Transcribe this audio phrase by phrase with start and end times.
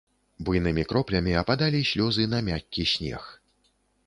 [0.47, 3.31] Буйнымі кроплямі ападалі слёзы на мяккі снег.